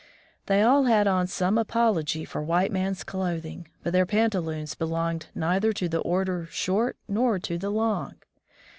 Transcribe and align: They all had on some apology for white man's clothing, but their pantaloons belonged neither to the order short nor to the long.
They 0.47 0.63
all 0.63 0.85
had 0.85 1.05
on 1.05 1.27
some 1.27 1.59
apology 1.59 2.25
for 2.25 2.41
white 2.41 2.71
man's 2.71 3.03
clothing, 3.03 3.67
but 3.83 3.93
their 3.93 4.07
pantaloons 4.07 4.73
belonged 4.73 5.27
neither 5.35 5.73
to 5.73 5.87
the 5.87 5.99
order 5.99 6.47
short 6.49 6.97
nor 7.07 7.37
to 7.37 7.59
the 7.59 7.69
long. 7.69 8.15